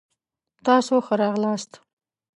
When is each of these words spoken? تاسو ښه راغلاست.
تاسو 0.65 0.95
ښه 1.05 1.15
راغلاست. 1.21 1.71